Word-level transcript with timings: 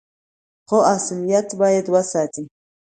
خو 0.67 0.77
اصليت 0.95 1.49
بايد 1.59 1.85
وساتي. 1.93 2.43